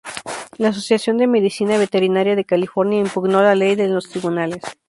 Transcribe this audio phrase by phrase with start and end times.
[0.57, 4.63] La Asociación de Medicina Veterinaria de California impugnó la ley en los tribunales.